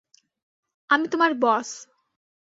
আমি 0.89 1.05
তোমার 1.07 1.31
বস। 1.41 1.69